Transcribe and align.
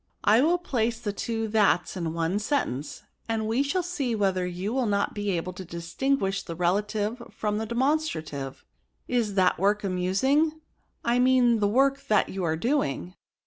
^^ 0.01 0.03
I 0.23 0.41
will 0.41 0.57
place 0.57 0.99
the 0.99 1.13
two 1.13 1.47
thata 1.47 1.95
in 1.99 2.13
one 2.15 2.39
sentence; 2.39 3.03
and 3.29 3.45
we 3.47 3.61
shall 3.61 3.83
see 3.83 4.15
whether 4.15 4.47
you 4.47 4.73
will 4.73 4.87
not 4.87 5.13
be 5.13 5.29
able 5.29 5.53
to 5.53 5.63
distinguish 5.63 6.41
the 6.41 6.55
relative 6.55 7.21
from 7.29 7.59
the 7.59 7.67
de* 7.67 7.75
monstrative; 7.75 8.63
is 9.07 9.35
that 9.35 9.59
work 9.59 9.83
very 9.83 9.93
amusing? 9.93 10.53
I 11.05 11.19
mean 11.19 11.59
the 11.59 11.67
work 11.67 12.07
that 12.07 12.29
you 12.29 12.43
are 12.43 12.57
doing." 12.57 13.13